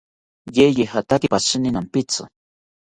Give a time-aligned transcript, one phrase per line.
[0.57, 2.23] Yeye jataki pashini nampitzi